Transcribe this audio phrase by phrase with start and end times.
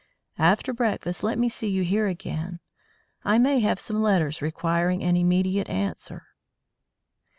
[0.39, 2.59] After breakfast let me see you here again.
[3.23, 6.23] I may have some letters requiring an immediate answer."